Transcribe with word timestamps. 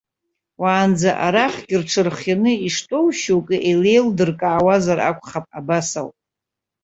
Уаанӡа 0.61 1.11
арахьгьы 1.25 1.75
рҽырхианы 1.81 2.53
иштәоу 2.67 3.07
шьоукы 3.19 3.57
илеилдыркаауазар 3.69 4.99
акәхап, 5.09 5.45
абас 5.59 5.89
ауп. 6.01 6.15